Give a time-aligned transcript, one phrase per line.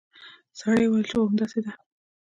[0.59, 1.71] سړي وویل چې هو همداسې ده.